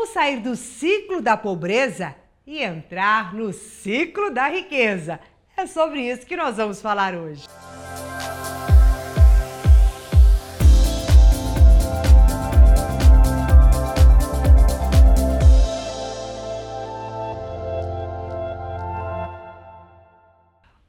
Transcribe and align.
Como 0.00 0.10
sair 0.10 0.40
do 0.40 0.56
ciclo 0.56 1.20
da 1.20 1.36
pobreza 1.36 2.16
e 2.46 2.62
entrar 2.62 3.34
no 3.34 3.52
ciclo 3.52 4.30
da 4.30 4.48
riqueza? 4.48 5.20
É 5.54 5.66
sobre 5.66 6.00
isso 6.00 6.24
que 6.24 6.38
nós 6.38 6.56
vamos 6.56 6.80
falar 6.80 7.14
hoje. 7.14 7.44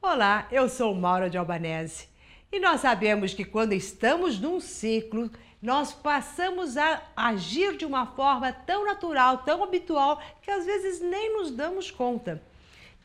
Olá, 0.01 0.47
eu 0.49 0.69
sou 0.69 0.95
Maura 0.95 1.29
de 1.29 1.37
Albanese 1.37 2.10
e 2.51 2.59
nós 2.59 2.81
sabemos 2.81 3.33
que 3.33 3.45
quando 3.45 3.73
estamos 3.73 4.39
num 4.39 4.59
ciclo, 4.59 5.31
nós 5.61 5.93
passamos 5.93 6.75
a 6.75 7.01
agir 7.15 7.77
de 7.77 7.85
uma 7.85 8.05
forma 8.05 8.51
tão 8.51 8.83
natural, 8.85 9.39
tão 9.39 9.63
habitual, 9.63 10.21
que 10.41 10.51
às 10.51 10.65
vezes 10.65 10.99
nem 10.99 11.33
nos 11.33 11.51
damos 11.51 11.89
conta. 11.89 12.41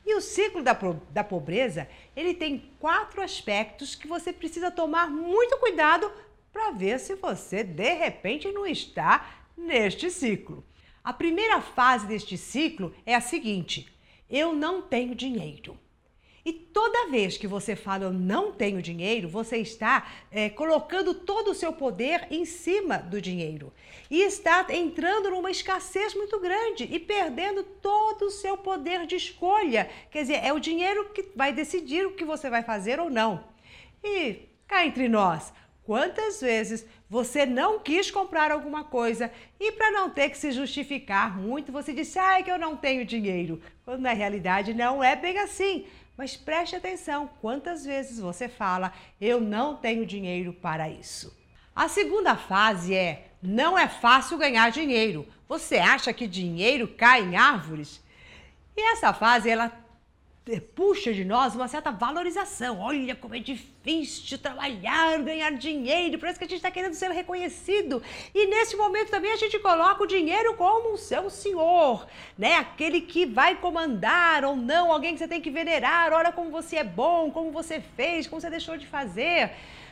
E 0.05 0.15
o 0.15 0.21
ciclo 0.21 0.63
da, 0.63 0.77
da 1.11 1.23
pobreza, 1.23 1.89
ele 2.17 2.33
tem 2.33 2.71
quatro 2.81 3.21
aspectos 3.21 3.95
que 3.95 4.07
você 4.07 4.33
precisa 4.33 4.71
tomar 4.71 5.11
muito 5.11 5.59
cuidado 5.59 6.11
para 6.53 6.71
ver 6.71 6.99
se 6.99 7.15
você 7.15 7.63
de 7.63 7.93
repente 7.95 8.51
não 8.51 8.67
está 8.67 9.45
neste 9.57 10.11
ciclo. 10.11 10.65
A 11.05 11.13
primeira 11.13 11.61
fase 11.61 12.07
deste 12.07 12.39
ciclo 12.39 12.95
é 13.05 13.15
a 13.15 13.21
seguinte: 13.21 13.93
eu 14.31 14.55
não 14.55 14.83
tenho 14.83 15.15
dinheiro. 15.15 15.79
E 16.47 16.53
toda 16.53 17.11
vez 17.11 17.37
que 17.37 17.49
você 17.49 17.75
fala 17.75 18.05
eu 18.05 18.13
não 18.13 18.53
tenho 18.53 18.81
dinheiro, 18.81 19.29
você 19.29 19.57
está 19.57 20.07
é, 20.31 20.49
colocando 20.49 21.13
todo 21.13 21.51
o 21.51 21.55
seu 21.55 21.73
poder 21.73 22.29
em 22.31 22.45
cima 22.45 22.99
do 22.99 23.21
dinheiro. 23.21 23.73
E 24.09 24.23
está 24.23 24.65
entrando 24.71 25.29
numa 25.29 25.51
escassez 25.51 26.15
muito 26.15 26.39
grande 26.39 26.89
e 26.89 27.01
perdendo 27.01 27.65
todo 27.65 28.27
o 28.27 28.31
seu 28.31 28.57
poder 28.57 29.07
de 29.07 29.17
escolha. 29.17 29.91
Quer 30.09 30.21
dizer, 30.21 30.45
é 30.45 30.53
o 30.53 30.61
dinheiro 30.61 31.07
que 31.07 31.25
vai 31.35 31.53
decidir 31.53 32.07
o 32.07 32.13
que 32.13 32.25
você 32.25 32.49
vai 32.49 32.63
fazer 32.63 33.01
ou 33.01 33.11
não. 33.11 33.43
E 34.05 34.43
cá 34.69 34.87
entre 34.87 35.09
nós, 35.09 35.53
quantas 35.83 36.41
vezes 36.41 36.87
você 37.11 37.45
não 37.45 37.81
quis 37.81 38.09
comprar 38.09 38.53
alguma 38.53 38.85
coisa 38.85 39.33
e 39.59 39.73
para 39.73 39.91
não 39.91 40.11
ter 40.11 40.31
que 40.31 40.39
se 40.39 40.53
justificar 40.53 41.37
muito, 41.37 41.73
você 41.73 41.93
disse, 41.93 42.21
ah, 42.21 42.39
é 42.39 42.43
que 42.45 42.53
eu 42.53 42.59
não 42.59 42.77
tenho 42.77 43.05
dinheiro. 43.05 43.61
Quando 43.85 44.03
na 44.03 44.13
realidade 44.13 44.73
não 44.73 45.03
é 45.03 45.17
bem 45.17 45.39
assim. 45.39 45.87
Mas 46.17 46.37
preste 46.37 46.75
atenção 46.75 47.29
quantas 47.41 47.85
vezes 47.85 48.19
você 48.19 48.49
fala: 48.49 48.93
eu 49.21 49.41
não 49.41 49.77
tenho 49.77 50.07
dinheiro 50.07 50.53
para 50.53 50.89
isso. 50.89 51.37
A 51.75 51.89
segunda 51.89 52.37
fase 52.37 52.95
é: 52.95 53.29
não 53.43 53.79
é 53.79 53.87
fácil 53.87 54.39
ganhar 54.39 54.71
dinheiro. 54.71 55.27
Você 55.49 55.77
acha 55.77 56.13
que 56.13 56.27
dinheiro 56.27 56.89
cai 56.89 57.23
em 57.23 57.37
árvores? 57.37 58.03
E 58.77 58.93
essa 58.93 59.13
fase 59.13 59.49
ela 59.49 59.71
puxa 60.77 61.13
de 61.13 61.25
nós 61.25 61.57
uma 61.57 61.67
certa 61.67 61.91
valorização. 61.91 62.79
Olha 62.81 63.17
como 63.17 63.35
é 63.35 63.41
difícil 63.41 64.39
trabalhar, 64.39 65.19
ganhar 65.19 65.51
dinheiro, 65.51 66.19
parece 66.19 66.39
que 66.39 66.45
a 66.45 66.49
gente 66.49 66.59
está 66.59 66.71
querendo 66.71 66.95
ser 66.95 67.11
reconhecido. 67.11 68.01
E 68.33 68.47
nesse 68.47 68.77
momento 68.77 69.11
também 69.11 69.33
a 69.33 69.37
gente 69.37 69.59
coloca 69.59 70.05
o 70.05 70.07
dinheiro 70.07 70.55
como 70.55 70.95
o 70.95 70.99
seu 70.99 71.29
senhor, 71.31 72.07
né? 72.39 72.55
Aquele 72.55 73.01
que 73.01 73.27
vai 73.27 73.57
comandar 73.57 74.45
ou 74.45 74.55
não, 74.55 74.93
alguém 74.93 75.15
que 75.15 75.19
você 75.19 75.27
tem 75.27 75.41
que 75.41 75.51
venerar. 75.51 76.13
Olha 76.13 76.31
como 76.31 76.51
você 76.51 76.77
é 76.77 76.85
bom, 76.85 77.29
como 77.33 77.51
você 77.51 77.81
fez, 77.81 78.29
como 78.29 78.41
você 78.41 78.49
deixou 78.49 78.77
de 78.77 78.87
fazer. 78.87 79.51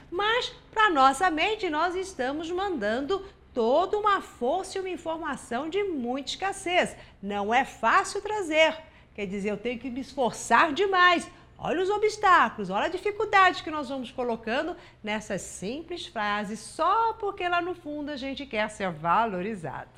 Mas 0.08 0.52
para 0.70 0.88
nossa 0.88 1.28
mente 1.30 1.69
nós 1.69 1.97
estamos 1.97 2.48
mandando 2.48 3.27
toda 3.52 3.98
uma 3.98 4.20
força 4.20 4.78
e 4.78 4.80
uma 4.80 4.91
informação 4.91 5.69
de 5.69 5.82
muita 5.82 6.30
escassez. 6.30 6.97
Não 7.20 7.52
é 7.52 7.64
fácil 7.64 8.22
trazer. 8.22 8.94
Quer 9.15 9.27
dizer, 9.27 9.51
eu 9.51 9.57
tenho 9.57 9.79
que 9.79 9.91
me 9.91 10.01
esforçar 10.01 10.73
demais. 10.73 11.31
Olha 11.57 11.81
os 11.81 11.89
obstáculos, 11.89 12.69
olha 12.69 12.87
a 12.87 12.89
dificuldade 12.89 13.62
que 13.62 13.71
nós 13.71 13.89
vamos 13.89 14.11
colocando 14.11 14.77
nessas 15.03 15.41
simples 15.41 16.06
frases, 16.06 16.59
só 16.59 17.12
porque 17.15 17.49
lá 17.49 17.62
no 17.62 17.75
fundo 17.75 18.11
a 18.11 18.16
gente 18.16 18.44
quer 18.44 18.69
ser 18.69 18.91
valorizado. 18.91 19.88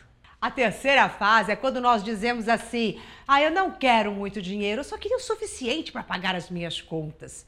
A 0.41 0.51
terceira 0.51 1.09
fase 1.09 1.51
é 1.51 1.57
quando 1.57 1.81
nós 1.81 2.05
dizemos 2.05 2.47
assim: 2.47 3.01
ah, 3.27 3.43
eu 3.43 3.51
não 3.51 3.71
quero 3.71 4.13
muito 4.13 4.41
dinheiro, 4.43 4.81
eu 4.81 4.85
só 4.85 4.99
queria 4.99 5.17
o 5.17 5.21
suficiente 5.21 5.91
para 5.91 6.03
pagar 6.03 6.37
as 6.37 6.51
minhas 6.51 6.81
contas. 6.81 7.47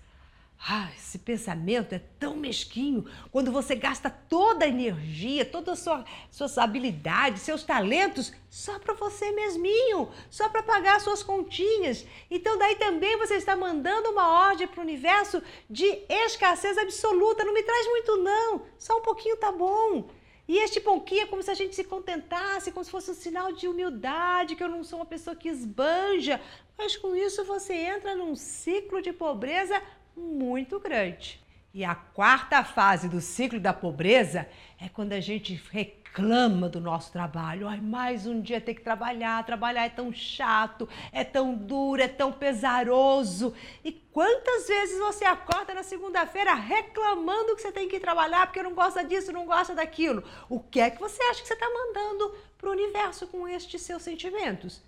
Ah, 0.60 0.90
esse 0.96 1.20
pensamento 1.20 1.94
é 1.94 2.00
tão 2.18 2.34
mesquinho 2.34 3.06
quando 3.30 3.52
você 3.52 3.76
gasta 3.76 4.10
toda 4.10 4.64
a 4.64 4.68
energia, 4.68 5.44
todas 5.44 5.74
as 5.74 5.78
sua, 5.78 6.04
suas 6.30 6.58
habilidades, 6.58 7.42
seus 7.42 7.62
talentos 7.62 8.32
só 8.50 8.78
para 8.78 8.92
você 8.92 9.30
mesminho, 9.30 10.10
só 10.28 10.48
para 10.48 10.62
pagar 10.62 11.00
suas 11.00 11.22
continhas. 11.22 12.04
Então, 12.28 12.58
daí 12.58 12.74
também 12.74 13.16
você 13.16 13.34
está 13.34 13.56
mandando 13.56 14.10
uma 14.10 14.48
ordem 14.48 14.66
para 14.66 14.80
o 14.80 14.82
universo 14.82 15.40
de 15.70 15.86
escassez 16.08 16.76
absoluta. 16.76 17.44
Não 17.44 17.54
me 17.54 17.62
traz 17.62 17.86
muito, 17.86 18.16
não, 18.16 18.62
só 18.78 18.98
um 18.98 19.02
pouquinho 19.02 19.36
tá 19.36 19.52
bom. 19.52 20.10
E 20.48 20.56
este 20.58 20.80
pouquinho 20.80 21.22
é 21.22 21.26
como 21.26 21.42
se 21.42 21.50
a 21.50 21.54
gente 21.54 21.76
se 21.76 21.84
contentasse, 21.84 22.72
como 22.72 22.82
se 22.82 22.90
fosse 22.90 23.10
um 23.10 23.14
sinal 23.14 23.52
de 23.52 23.68
humildade, 23.68 24.56
que 24.56 24.64
eu 24.64 24.68
não 24.68 24.82
sou 24.82 24.98
uma 24.98 25.06
pessoa 25.06 25.36
que 25.36 25.48
esbanja. 25.48 26.40
Mas 26.76 26.96
com 26.96 27.14
isso 27.14 27.44
você 27.44 27.74
entra 27.74 28.14
num 28.14 28.34
ciclo 28.34 29.02
de 29.02 29.12
pobreza 29.12 29.80
muito 30.18 30.80
grande. 30.80 31.40
E 31.72 31.84
a 31.84 31.94
quarta 31.94 32.64
fase 32.64 33.08
do 33.08 33.20
ciclo 33.20 33.60
da 33.60 33.72
pobreza 33.72 34.48
é 34.80 34.88
quando 34.88 35.12
a 35.12 35.20
gente 35.20 35.54
reclama 35.70 36.68
do 36.68 36.80
nosso 36.80 37.12
trabalho. 37.12 37.68
Ai, 37.68 37.80
mais 37.80 38.26
um 38.26 38.40
dia 38.40 38.60
ter 38.60 38.74
que 38.74 38.80
trabalhar, 38.80 39.44
trabalhar 39.44 39.84
é 39.84 39.88
tão 39.90 40.12
chato, 40.12 40.88
é 41.12 41.22
tão 41.22 41.54
duro, 41.54 42.02
é 42.02 42.08
tão 42.08 42.32
pesaroso. 42.32 43.54
E 43.84 43.92
quantas 43.92 44.66
vezes 44.66 44.98
você 44.98 45.24
acorda 45.24 45.74
na 45.74 45.82
segunda-feira 45.82 46.54
reclamando 46.54 47.54
que 47.54 47.62
você 47.62 47.70
tem 47.70 47.88
que 47.88 48.00
trabalhar 48.00 48.46
porque 48.46 48.62
não 48.62 48.74
gosta 48.74 49.04
disso, 49.04 49.32
não 49.32 49.46
gosta 49.46 49.74
daquilo? 49.74 50.24
O 50.48 50.58
que 50.58 50.80
é 50.80 50.90
que 50.90 50.98
você 50.98 51.22
acha 51.24 51.42
que 51.42 51.48
você 51.48 51.54
está 51.54 51.68
mandando 51.68 52.34
para 52.56 52.70
o 52.70 52.72
universo 52.72 53.26
com 53.28 53.46
estes 53.46 53.82
seus 53.82 54.02
sentimentos? 54.02 54.82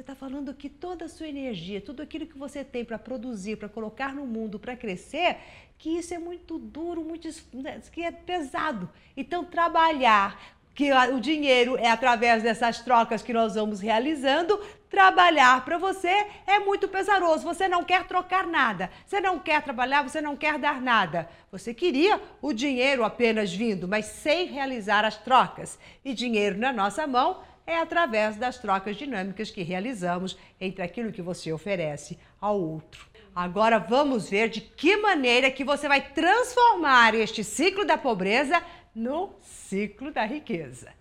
Você 0.00 0.12
está 0.12 0.14
falando 0.14 0.54
que 0.54 0.70
toda 0.70 1.04
a 1.04 1.08
sua 1.10 1.28
energia, 1.28 1.78
tudo 1.78 2.02
aquilo 2.02 2.26
que 2.26 2.38
você 2.38 2.64
tem 2.64 2.86
para 2.86 2.98
produzir, 2.98 3.56
para 3.56 3.68
colocar 3.68 4.14
no 4.14 4.24
mundo, 4.24 4.58
para 4.58 4.74
crescer, 4.74 5.36
que 5.76 5.90
isso 5.90 6.14
é 6.14 6.18
muito 6.18 6.58
duro, 6.58 7.04
muito 7.04 7.28
né, 7.52 7.78
que 7.92 8.02
é 8.02 8.10
pesado. 8.10 8.88
Então 9.14 9.44
trabalhar, 9.44 10.40
que 10.74 10.90
o 10.90 11.20
dinheiro 11.20 11.76
é 11.76 11.90
através 11.90 12.42
dessas 12.42 12.80
trocas 12.80 13.20
que 13.20 13.34
nós 13.34 13.56
vamos 13.56 13.78
realizando, 13.80 14.58
trabalhar 14.88 15.62
para 15.66 15.76
você 15.76 16.26
é 16.46 16.58
muito 16.58 16.88
pesaroso. 16.88 17.44
Você 17.44 17.68
não 17.68 17.84
quer 17.84 18.06
trocar 18.06 18.46
nada. 18.46 18.88
Você 19.04 19.20
não 19.20 19.38
quer 19.38 19.60
trabalhar, 19.60 20.02
você 20.02 20.22
não 20.22 20.34
quer 20.34 20.58
dar 20.58 20.80
nada. 20.80 21.28
Você 21.52 21.74
queria 21.74 22.18
o 22.40 22.54
dinheiro 22.54 23.04
apenas 23.04 23.52
vindo, 23.52 23.86
mas 23.86 24.06
sem 24.06 24.46
realizar 24.46 25.04
as 25.04 25.18
trocas. 25.18 25.78
E 26.02 26.14
dinheiro 26.14 26.56
na 26.56 26.72
nossa 26.72 27.06
mão 27.06 27.49
é 27.66 27.78
através 27.78 28.36
das 28.36 28.58
trocas 28.58 28.96
dinâmicas 28.96 29.50
que 29.50 29.62
realizamos 29.62 30.36
entre 30.60 30.82
aquilo 30.82 31.12
que 31.12 31.22
você 31.22 31.52
oferece 31.52 32.18
ao 32.40 32.60
outro. 32.60 33.08
Agora 33.34 33.78
vamos 33.78 34.28
ver 34.28 34.48
de 34.48 34.60
que 34.60 34.96
maneira 34.96 35.50
que 35.50 35.64
você 35.64 35.86
vai 35.88 36.00
transformar 36.10 37.14
este 37.14 37.44
ciclo 37.44 37.84
da 37.84 37.96
pobreza 37.96 38.60
no 38.94 39.30
ciclo 39.40 40.10
da 40.10 40.24
riqueza. 40.24 40.92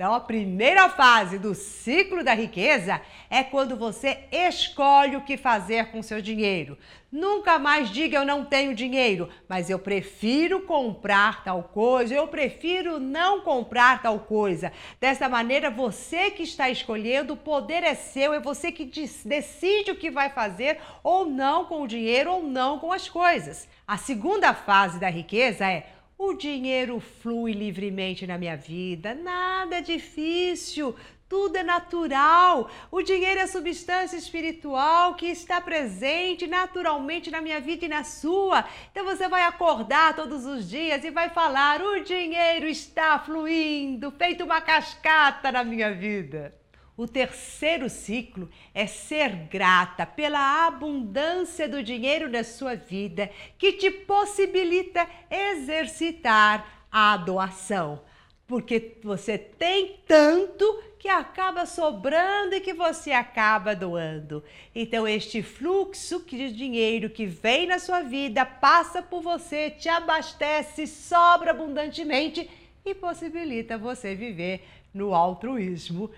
Então, 0.00 0.14
a 0.14 0.20
primeira 0.20 0.88
fase 0.88 1.38
do 1.38 1.54
ciclo 1.54 2.24
da 2.24 2.32
riqueza 2.32 3.02
é 3.28 3.44
quando 3.44 3.76
você 3.76 4.20
escolhe 4.32 5.14
o 5.14 5.20
que 5.20 5.36
fazer 5.36 5.90
com 5.90 6.02
seu 6.02 6.22
dinheiro. 6.22 6.78
Nunca 7.12 7.58
mais 7.58 7.90
diga 7.90 8.16
eu 8.16 8.24
não 8.24 8.42
tenho 8.42 8.74
dinheiro, 8.74 9.28
mas 9.46 9.68
eu 9.68 9.78
prefiro 9.78 10.62
comprar 10.62 11.44
tal 11.44 11.64
coisa, 11.64 12.14
eu 12.14 12.26
prefiro 12.28 12.98
não 12.98 13.42
comprar 13.42 14.00
tal 14.00 14.20
coisa. 14.20 14.72
Dessa 14.98 15.28
maneira, 15.28 15.70
você 15.70 16.30
que 16.30 16.44
está 16.44 16.70
escolhendo, 16.70 17.34
o 17.34 17.36
poder 17.36 17.82
é 17.82 17.94
seu, 17.94 18.32
é 18.32 18.40
você 18.40 18.72
que 18.72 18.86
decide 18.86 19.90
o 19.90 19.96
que 19.96 20.10
vai 20.10 20.30
fazer 20.30 20.78
ou 21.02 21.26
não 21.26 21.66
com 21.66 21.82
o 21.82 21.86
dinheiro 21.86 22.32
ou 22.32 22.42
não 22.42 22.78
com 22.78 22.90
as 22.90 23.06
coisas. 23.06 23.68
A 23.86 23.98
segunda 23.98 24.54
fase 24.54 24.98
da 24.98 25.10
riqueza 25.10 25.66
é 25.66 25.86
o 26.22 26.34
dinheiro 26.34 27.00
flui 27.00 27.52
livremente 27.52 28.26
na 28.26 28.36
minha 28.36 28.54
vida, 28.54 29.14
nada 29.14 29.78
é 29.78 29.80
difícil, 29.80 30.94
tudo 31.26 31.56
é 31.56 31.62
natural. 31.62 32.68
O 32.90 33.00
dinheiro 33.00 33.40
é 33.40 33.46
substância 33.46 34.18
espiritual 34.18 35.14
que 35.14 35.24
está 35.28 35.62
presente 35.62 36.46
naturalmente 36.46 37.30
na 37.30 37.40
minha 37.40 37.58
vida 37.58 37.86
e 37.86 37.88
na 37.88 38.04
sua. 38.04 38.66
Então 38.90 39.02
você 39.02 39.28
vai 39.28 39.44
acordar 39.44 40.14
todos 40.14 40.44
os 40.44 40.68
dias 40.68 41.02
e 41.04 41.10
vai 41.10 41.30
falar: 41.30 41.80
o 41.80 42.04
dinheiro 42.04 42.66
está 42.66 43.18
fluindo, 43.18 44.10
feito 44.10 44.44
uma 44.44 44.60
cascata 44.60 45.50
na 45.50 45.64
minha 45.64 45.90
vida. 45.94 46.59
O 47.00 47.08
terceiro 47.08 47.88
ciclo 47.88 48.46
é 48.74 48.86
ser 48.86 49.30
grata 49.48 50.04
pela 50.04 50.66
abundância 50.66 51.66
do 51.66 51.82
dinheiro 51.82 52.28
na 52.28 52.44
sua 52.44 52.74
vida, 52.74 53.30
que 53.56 53.72
te 53.72 53.90
possibilita 53.90 55.08
exercitar 55.30 56.84
a 56.92 57.16
doação. 57.16 58.02
porque 58.46 58.98
você 59.02 59.38
tem 59.38 60.00
tanto 60.08 60.82
que 60.98 61.08
acaba 61.08 61.64
sobrando 61.64 62.56
e 62.56 62.60
que 62.60 62.74
você 62.74 63.12
acaba 63.12 63.76
doando. 63.76 64.42
Então, 64.74 65.06
este 65.06 65.40
fluxo 65.40 66.22
de 66.26 66.52
dinheiro 66.52 67.08
que 67.08 67.24
vem 67.24 67.66
na 67.68 67.78
sua 67.78 68.02
vida 68.02 68.44
passa 68.44 69.00
por 69.00 69.22
você, 69.22 69.70
te 69.70 69.88
abastece, 69.88 70.86
sobra 70.88 71.52
abundantemente 71.52 72.50
e 72.84 72.92
possibilita 72.92 73.78
você 73.78 74.16
viver 74.16 74.66
no 74.92 75.14
altruísmo, 75.14 76.10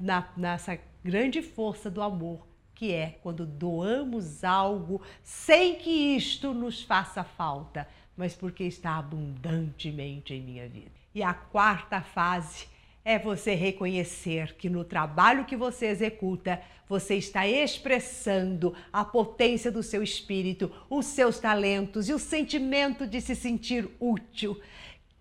na, 0.00 0.28
nessa 0.36 0.78
grande 1.02 1.42
força 1.42 1.90
do 1.90 2.00
amor 2.00 2.46
que 2.74 2.92
é 2.92 3.18
quando 3.22 3.46
doamos 3.46 4.42
algo 4.42 5.00
sem 5.22 5.76
que 5.76 6.16
isto 6.16 6.52
nos 6.52 6.82
faça 6.82 7.22
falta, 7.22 7.88
mas 8.16 8.34
porque 8.34 8.64
está 8.64 8.96
abundantemente 8.96 10.34
em 10.34 10.42
minha 10.42 10.68
vida. 10.68 10.90
E 11.14 11.22
a 11.22 11.32
quarta 11.32 12.00
fase 12.00 12.66
é 13.04 13.18
você 13.18 13.54
reconhecer 13.54 14.54
que 14.56 14.68
no 14.68 14.82
trabalho 14.82 15.44
que 15.44 15.56
você 15.56 15.86
executa, 15.86 16.60
você 16.88 17.16
está 17.16 17.46
expressando 17.46 18.74
a 18.92 19.04
potência 19.04 19.70
do 19.70 19.82
seu 19.82 20.02
espírito, 20.02 20.72
os 20.88 21.06
seus 21.06 21.38
talentos 21.38 22.08
e 22.08 22.14
o 22.14 22.18
sentimento 22.18 23.06
de 23.06 23.20
se 23.20 23.36
sentir 23.36 23.88
útil. 24.00 24.58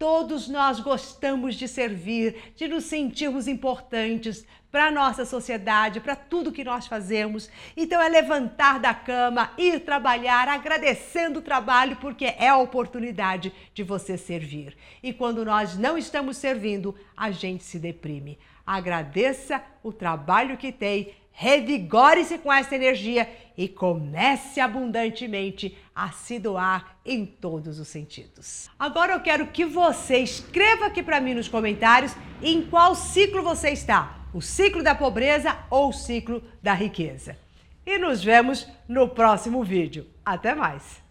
Todos 0.03 0.49
nós 0.49 0.81
gostamos 0.81 1.55
de 1.55 1.65
servir, 1.65 2.51
de 2.57 2.67
nos 2.67 2.83
sentirmos 2.83 3.47
importantes 3.47 4.45
para 4.73 4.87
a 4.87 4.91
nossa 4.91 5.23
sociedade, 5.23 5.99
para 5.99 6.15
tudo 6.15 6.51
que 6.51 6.63
nós 6.63 6.87
fazemos. 6.87 7.47
Então 7.77 8.01
é 8.01 8.09
levantar 8.09 8.79
da 8.79 8.91
cama, 8.91 9.51
ir 9.55 9.81
trabalhar, 9.81 10.47
agradecendo 10.47 11.37
o 11.37 11.43
trabalho, 11.43 11.95
porque 11.97 12.25
é 12.25 12.47
a 12.47 12.57
oportunidade 12.57 13.53
de 13.71 13.83
você 13.83 14.17
servir. 14.17 14.75
E 15.03 15.13
quando 15.13 15.45
nós 15.45 15.77
não 15.77 15.95
estamos 15.95 16.37
servindo, 16.37 16.95
a 17.15 17.29
gente 17.29 17.63
se 17.63 17.77
deprime. 17.77 18.39
Agradeça 18.65 19.61
o 19.83 19.93
trabalho 19.93 20.57
que 20.57 20.71
tem 20.71 21.13
revigore-se 21.31 22.39
com 22.39 22.51
essa 22.51 22.75
energia 22.75 23.29
e 23.55 23.67
comece 23.67 24.59
abundantemente 24.59 25.77
a 25.95 26.09
se 26.09 26.39
doar 26.39 26.97
em 27.05 27.27
todos 27.27 27.79
os 27.79 27.87
sentidos. 27.87 28.71
Agora 28.79 29.13
eu 29.13 29.19
quero 29.19 29.45
que 29.47 29.65
você 29.65 30.17
escreva 30.17 30.87
aqui 30.87 31.03
para 31.03 31.21
mim 31.21 31.35
nos 31.35 31.47
comentários 31.47 32.15
em 32.41 32.63
qual 32.63 32.95
ciclo 32.95 33.43
você 33.43 33.69
está: 33.69 34.22
o 34.33 34.41
ciclo 34.41 34.81
da 34.81 34.95
pobreza 34.95 35.57
ou 35.69 35.89
o 35.89 35.93
ciclo 35.93 36.43
da 36.61 36.73
riqueza. 36.73 37.37
E 37.85 37.97
nos 37.97 38.23
vemos 38.23 38.67
no 38.87 39.09
próximo 39.09 39.63
vídeo. 39.63 40.07
Até 40.25 40.55
mais! 40.55 41.02